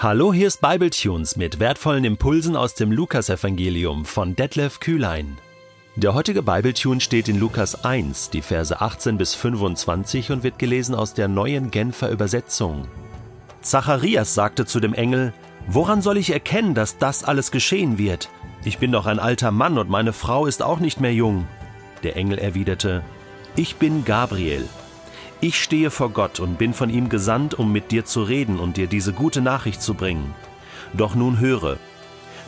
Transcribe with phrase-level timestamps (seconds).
[0.00, 5.38] Hallo, hier ist Bibletunes mit wertvollen Impulsen aus dem Lukasevangelium von Detlef Kühlein.
[5.96, 10.94] Der heutige Bibletune steht in Lukas 1, die Verse 18 bis 25 und wird gelesen
[10.94, 12.86] aus der neuen Genfer Übersetzung.
[13.60, 15.32] Zacharias sagte zu dem Engel:
[15.66, 18.28] Woran soll ich erkennen, dass das alles geschehen wird?
[18.64, 21.48] Ich bin doch ein alter Mann und meine Frau ist auch nicht mehr jung.
[22.04, 23.02] Der Engel erwiderte:
[23.56, 24.68] Ich bin Gabriel
[25.40, 28.76] ich stehe vor Gott und bin von ihm gesandt, um mit dir zu reden und
[28.76, 30.34] dir diese gute Nachricht zu bringen.
[30.94, 31.76] Doch nun höre,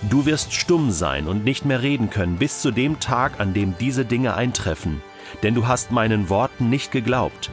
[0.09, 3.77] du wirst stumm sein und nicht mehr reden können bis zu dem Tag, an dem
[3.79, 5.03] diese Dinge eintreffen,
[5.43, 7.51] denn du hast meinen Worten nicht geglaubt.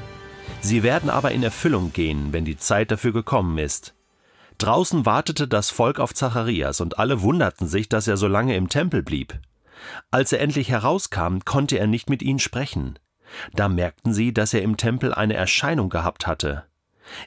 [0.62, 3.94] Sie werden aber in Erfüllung gehen, wenn die Zeit dafür gekommen ist.
[4.58, 8.70] Draußen wartete das Volk auf Zacharias, und alle wunderten sich, dass er so lange im
[8.70, 9.40] Tempel blieb.
[10.10, 12.98] Als er endlich herauskam, konnte er nicht mit ihnen sprechen.
[13.54, 16.66] Da merkten sie, dass er im Tempel eine Erscheinung gehabt hatte.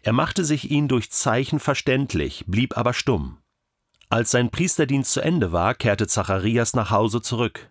[0.02, 3.38] Er machte sich ihnen durch Zeichen verständlich, blieb aber stumm.
[4.08, 7.70] Als sein Priesterdienst zu Ende war, kehrte Zacharias nach Hause zurück.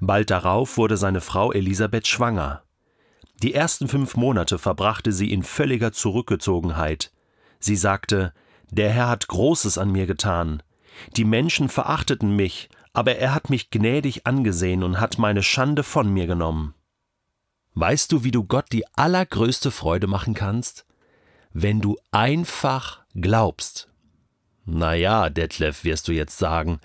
[0.00, 2.62] Bald darauf wurde seine Frau Elisabeth schwanger.
[3.42, 7.12] Die ersten fünf Monate verbrachte sie in völliger Zurückgezogenheit.
[7.60, 8.32] Sie sagte,
[8.70, 10.62] Der Herr hat Großes an mir getan.
[11.16, 16.12] Die Menschen verachteten mich, aber er hat mich gnädig angesehen und hat meine Schande von
[16.12, 16.74] mir genommen.
[17.80, 20.84] Weißt du, wie du Gott die allergrößte Freude machen kannst?
[21.52, 23.88] Wenn du einfach glaubst.
[24.64, 26.80] Na ja, Detlef, wirst du jetzt sagen.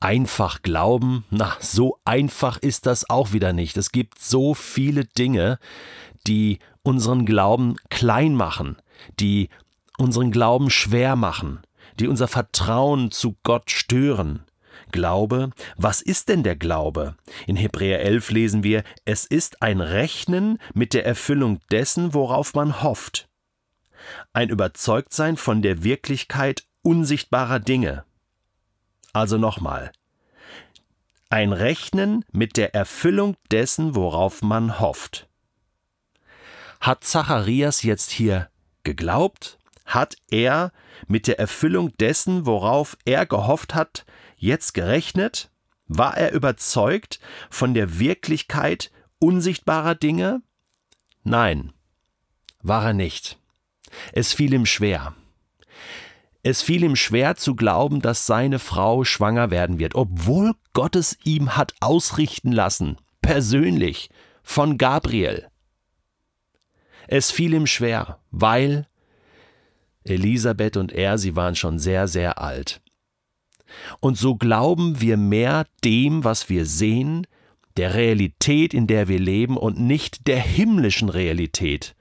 [0.00, 1.26] Einfach glauben?
[1.28, 3.76] Na, so einfach ist das auch wieder nicht.
[3.76, 5.58] Es gibt so viele Dinge,
[6.26, 8.78] die unseren Glauben klein machen,
[9.20, 9.50] die
[9.98, 11.60] unseren Glauben schwer machen,
[12.00, 14.42] die unser Vertrauen zu Gott stören.
[14.94, 15.50] Glaube.
[15.76, 17.16] Was ist denn der Glaube?
[17.48, 22.80] In Hebräer 11 lesen wir, es ist ein Rechnen mit der Erfüllung dessen, worauf man
[22.80, 23.28] hofft.
[24.32, 28.04] Ein Überzeugtsein von der Wirklichkeit unsichtbarer Dinge.
[29.12, 29.90] Also nochmal.
[31.28, 35.28] Ein Rechnen mit der Erfüllung dessen, worauf man hofft.
[36.80, 38.48] Hat Zacharias jetzt hier
[38.84, 39.58] geglaubt?
[39.94, 40.72] Hat er
[41.06, 44.04] mit der Erfüllung dessen, worauf er gehofft hat,
[44.36, 45.52] jetzt gerechnet?
[45.86, 48.90] War er überzeugt von der Wirklichkeit
[49.20, 50.42] unsichtbarer Dinge?
[51.22, 51.72] Nein,
[52.60, 53.38] war er nicht.
[54.12, 55.14] Es fiel ihm schwer.
[56.42, 61.16] Es fiel ihm schwer zu glauben, dass seine Frau schwanger werden wird, obwohl Gott es
[61.22, 64.10] ihm hat ausrichten lassen, persönlich,
[64.42, 65.48] von Gabriel.
[67.06, 68.88] Es fiel ihm schwer, weil
[70.04, 72.80] Elisabeth und er, sie waren schon sehr, sehr alt.
[74.00, 77.26] Und so glauben wir mehr dem, was wir sehen,
[77.76, 81.96] der Realität, in der wir leben und nicht der himmlischen Realität.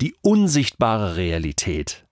[0.00, 2.06] Die unsichtbare Realität.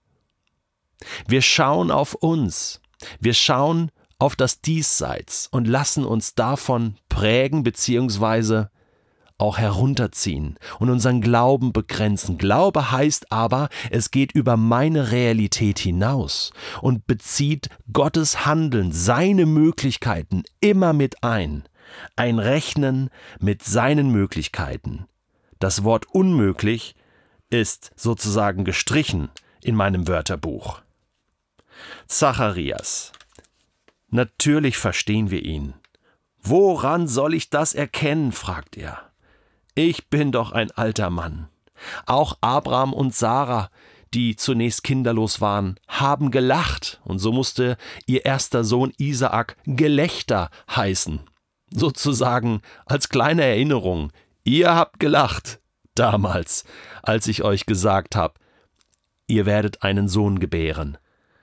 [1.26, 2.80] Wir schauen auf uns,
[3.20, 8.66] wir schauen auf das Diesseits und lassen uns davon prägen bzw
[9.38, 12.38] auch herunterziehen und unseren Glauben begrenzen.
[12.38, 20.42] Glaube heißt aber, es geht über meine Realität hinaus und bezieht Gottes Handeln, seine Möglichkeiten
[20.60, 21.64] immer mit ein.
[22.16, 25.06] Ein Rechnen mit seinen Möglichkeiten.
[25.58, 26.94] Das Wort unmöglich
[27.48, 29.30] ist sozusagen gestrichen
[29.62, 30.82] in meinem Wörterbuch.
[32.06, 33.12] Zacharias.
[34.08, 35.74] Natürlich verstehen wir ihn.
[36.42, 38.32] Woran soll ich das erkennen?
[38.32, 39.10] fragt er.
[39.78, 41.48] Ich bin doch ein alter Mann.
[42.06, 43.68] Auch Abraham und Sarah,
[44.14, 47.76] die zunächst kinderlos waren, haben gelacht, und so musste
[48.06, 51.20] ihr erster Sohn Isaak Gelächter heißen.
[51.70, 54.12] Sozusagen als kleine Erinnerung,
[54.44, 55.60] ihr habt gelacht,
[55.94, 56.64] damals,
[57.02, 58.40] als ich euch gesagt habe,
[59.26, 60.96] ihr werdet einen Sohn gebären.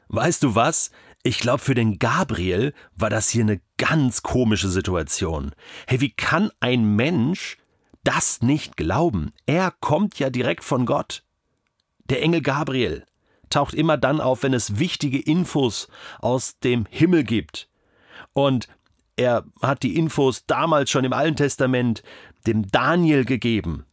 [0.08, 0.90] Weißt du was?
[1.22, 5.52] Ich glaube, für den Gabriel war das hier eine ganz komische Situation.
[5.86, 7.58] Hey, wie kann ein Mensch
[8.04, 9.32] das nicht glauben.
[9.46, 11.24] Er kommt ja direkt von Gott.
[12.10, 13.06] Der Engel Gabriel
[13.50, 15.88] taucht immer dann auf, wenn es wichtige Infos
[16.20, 17.70] aus dem Himmel gibt.
[18.34, 18.68] Und
[19.16, 22.04] er hat die Infos damals schon im Alten Testament
[22.48, 23.86] dem Daniel gegeben.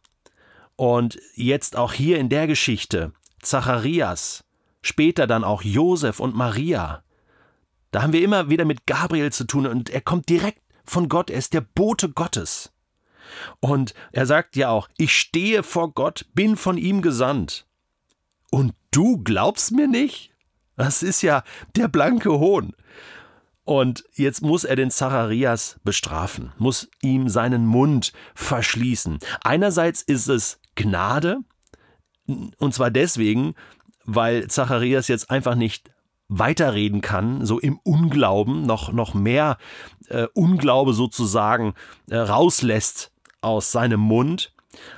[0.75, 4.43] Und jetzt auch hier in der Geschichte Zacharias,
[4.81, 7.03] später dann auch Josef und Maria.
[7.91, 11.29] Da haben wir immer wieder mit Gabriel zu tun und er kommt direkt von Gott,
[11.29, 12.73] er ist der Bote Gottes.
[13.59, 17.65] Und er sagt ja auch, ich stehe vor Gott, bin von ihm gesandt.
[18.49, 20.31] Und du glaubst mir nicht?
[20.75, 21.43] Das ist ja
[21.75, 22.73] der blanke Hohn.
[23.63, 29.19] Und jetzt muss er den Zacharias bestrafen, muss ihm seinen Mund verschließen.
[29.43, 31.39] Einerseits ist es Gnade,
[32.25, 33.55] und zwar deswegen,
[34.05, 35.91] weil Zacharias jetzt einfach nicht
[36.27, 39.57] weiterreden kann, so im Unglauben, noch, noch mehr
[40.07, 41.73] äh, Unglaube sozusagen
[42.09, 43.10] äh, rauslässt
[43.41, 44.53] aus seinem Mund.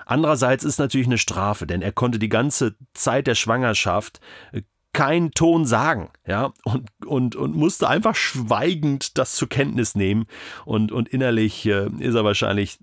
[0.05, 4.19] Andererseits ist natürlich eine Strafe, denn er konnte die ganze Zeit der Schwangerschaft
[4.51, 4.61] äh,
[4.93, 10.27] keinen Ton sagen, ja, und, und, und musste einfach schweigend das zur Kenntnis nehmen
[10.65, 12.77] und, und innerlich äh, ist er wahrscheinlich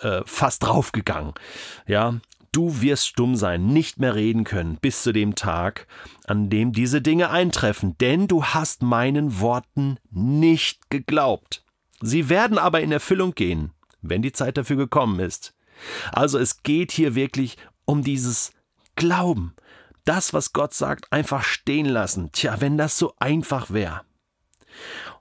[0.00, 1.34] äh, fast draufgegangen,
[1.86, 2.14] ja.
[2.52, 5.86] Du wirst stumm sein, nicht mehr reden können, bis zu dem Tag,
[6.26, 11.64] an dem diese Dinge eintreffen, denn du hast meinen Worten nicht geglaubt.
[12.00, 13.72] Sie werden aber in Erfüllung gehen,
[14.08, 15.54] wenn die Zeit dafür gekommen ist.
[16.12, 18.52] Also es geht hier wirklich um dieses
[18.94, 19.54] Glauben.
[20.04, 22.30] Das, was Gott sagt, einfach stehen lassen.
[22.32, 24.02] Tja, wenn das so einfach wäre.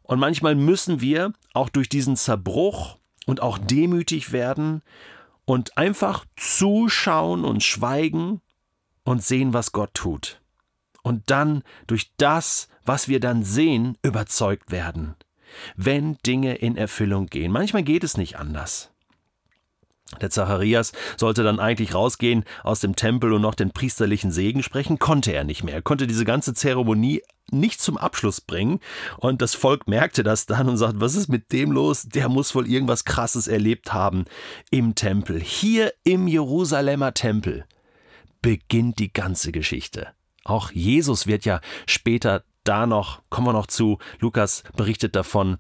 [0.03, 4.83] Und manchmal müssen wir auch durch diesen Zerbruch und auch demütig werden
[5.45, 8.41] und einfach zuschauen und schweigen
[9.03, 10.41] und sehen, was Gott tut.
[11.01, 15.15] Und dann durch das, was wir dann sehen, überzeugt werden,
[15.75, 17.52] wenn Dinge in Erfüllung gehen.
[17.52, 18.92] Manchmal geht es nicht anders.
[20.22, 25.00] Der Zacharias sollte dann eigentlich rausgehen aus dem Tempel und noch den priesterlichen Segen sprechen,
[25.00, 25.74] konnte er nicht mehr.
[25.74, 28.80] Er konnte diese ganze Zeremonie nicht zum Abschluss bringen
[29.18, 32.04] und das Volk merkte das dann und sagt, was ist mit dem los?
[32.04, 34.25] Der muss wohl irgendwas Krasses erlebt haben
[34.69, 35.42] im Tempel.
[35.42, 37.66] Hier im Jerusalemer Tempel
[38.42, 40.10] beginnt die ganze Geschichte.
[40.44, 45.57] Auch Jesus wird ja später da noch, kommen wir noch zu, Lukas berichtet davon,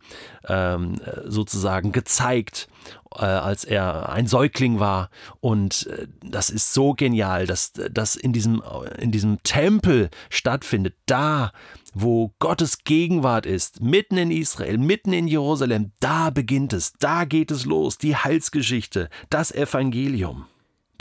[0.47, 2.67] ähm, sozusagen gezeigt,
[3.15, 5.09] äh, als er ein Säugling war.
[5.39, 8.61] Und äh, das ist so genial, dass das in diesem,
[8.99, 11.51] in diesem Tempel stattfindet, da,
[11.93, 17.51] wo Gottes Gegenwart ist, mitten in Israel, mitten in Jerusalem, da beginnt es, da geht
[17.51, 20.45] es los, die Heilsgeschichte, das Evangelium.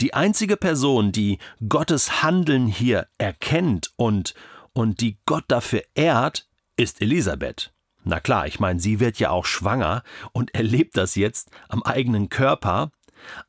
[0.01, 1.37] Die einzige Person, die
[1.69, 4.33] Gottes Handeln hier erkennt und
[4.75, 7.71] und die Gott dafür ehrt, ist Elisabeth.
[8.03, 12.29] Na klar, ich meine, sie wird ja auch schwanger und erlebt das jetzt am eigenen
[12.29, 12.91] Körper.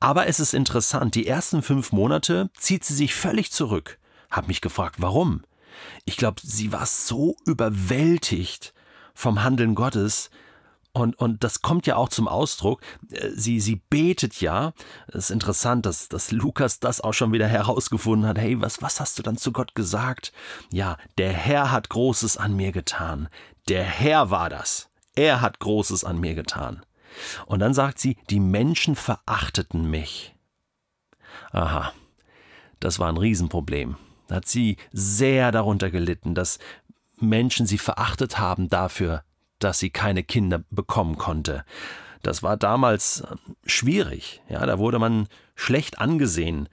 [0.01, 3.99] Aber es ist interessant, die ersten fünf Monate zieht sie sich völlig zurück.
[4.31, 5.43] Hab mich gefragt, warum?
[6.05, 8.73] Ich glaube, sie war so überwältigt
[9.13, 10.31] vom Handeln Gottes,
[10.97, 12.81] und, und das kommt ja auch zum Ausdruck.
[13.11, 14.73] Äh, sie, sie betet ja.
[15.09, 18.39] Es ist interessant, dass, dass Lukas das auch schon wieder herausgefunden hat.
[18.39, 20.33] Hey, was, was hast du dann zu Gott gesagt?
[20.73, 23.29] Ja, der Herr hat Großes an mir getan.
[23.69, 24.89] Der Herr war das.
[25.15, 26.85] Er hat Großes an mir getan.
[27.47, 30.35] Und dann sagt sie, die Menschen verachteten mich.
[31.53, 31.93] Aha,
[32.81, 33.97] das war ein Riesenproblem.
[34.29, 36.59] Da hat sie sehr darunter gelitten, dass
[37.19, 39.23] Menschen sie verachtet haben dafür,
[39.59, 41.65] dass sie keine Kinder bekommen konnte.
[42.23, 44.43] Das war damals ähm, schwierig.
[44.49, 46.69] Ja, da wurde man schlecht angesehen.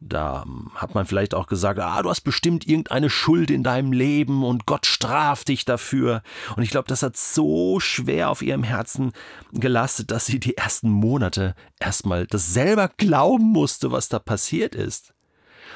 [0.00, 3.92] Da ähm, hat man vielleicht auch gesagt, ah, du hast bestimmt irgendeine Schuld in deinem
[3.92, 6.22] Leben und Gott straft dich dafür.
[6.56, 9.12] Und ich glaube, das hat so schwer auf ihrem Herzen
[9.52, 15.14] gelastet, dass sie die ersten Monate erstmal das selber glauben musste, was da passiert ist.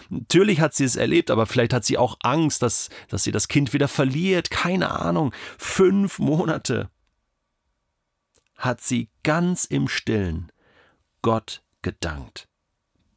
[0.09, 3.49] Natürlich hat sie es erlebt, aber vielleicht hat sie auch Angst, dass, dass sie das
[3.49, 4.51] Kind wieder verliert.
[4.51, 5.33] Keine Ahnung.
[5.59, 6.91] Fünf Monate
[8.57, 10.53] hat sie ganz im Stillen
[11.21, 12.49] Gott gedankt.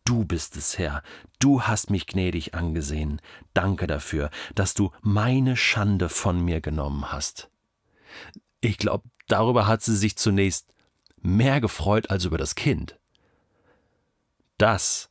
[0.06, 1.02] Du bist es, Herr,
[1.40, 3.22] du hast mich gnädig angesehen.
[3.54, 7.50] Danke dafür, dass du meine Schande von mir genommen hast.
[8.62, 10.72] Ich glaube, darüber hat sie sich zunächst
[11.22, 13.00] mehr gefreut als über das Kind.
[14.58, 15.10] Das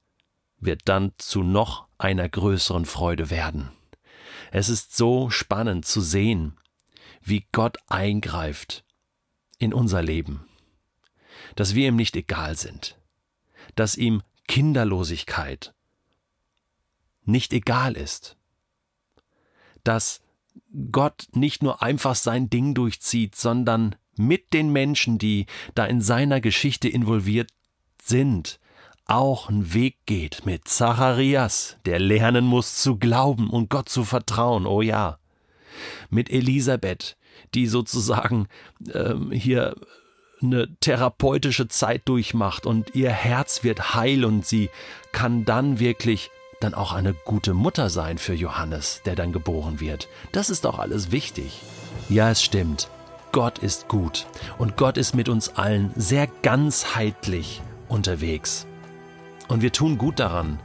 [0.64, 3.70] wird dann zu noch einer größeren Freude werden.
[4.50, 6.56] Es ist so spannend zu sehen,
[7.22, 8.84] wie Gott eingreift
[9.58, 10.46] in unser Leben,
[11.56, 12.98] dass wir ihm nicht egal sind,
[13.74, 15.74] dass ihm Kinderlosigkeit
[17.24, 18.36] nicht egal ist,
[19.82, 20.20] dass
[20.92, 26.40] Gott nicht nur einfach sein Ding durchzieht, sondern mit den Menschen, die da in seiner
[26.40, 27.50] Geschichte involviert
[28.00, 28.60] sind,
[29.06, 34.66] auch einen Weg geht mit Zacharias, der lernen muss zu glauben und Gott zu vertrauen,
[34.66, 35.18] oh ja.
[36.08, 37.16] Mit Elisabeth,
[37.54, 38.46] die sozusagen
[38.92, 39.74] ähm, hier
[40.42, 44.70] eine therapeutische Zeit durchmacht und ihr Herz wird heil und sie
[45.12, 46.30] kann dann wirklich
[46.60, 50.08] dann auch eine gute Mutter sein für Johannes, der dann geboren wird.
[50.32, 51.60] Das ist doch alles wichtig.
[52.08, 52.88] Ja, es stimmt.
[53.32, 54.26] Gott ist gut
[54.58, 58.66] und Gott ist mit uns allen sehr ganzheitlich unterwegs.
[59.54, 60.58] Und wir tun gut daran,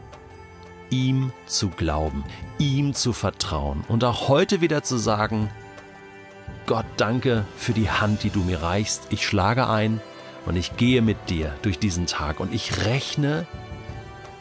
[0.89, 2.23] ihm zu glauben,
[2.57, 5.51] ihm zu vertrauen und auch heute wieder zu sagen,
[6.65, 9.03] Gott, danke für die Hand, die du mir reichst.
[9.11, 10.01] Ich schlage ein
[10.47, 13.45] und ich gehe mit dir durch diesen Tag und ich rechne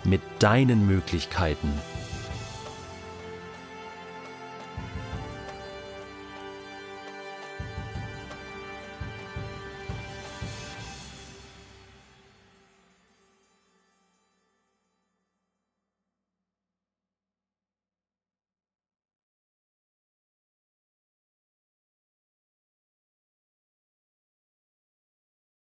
[0.02, 1.70] mit deinen Möglichkeiten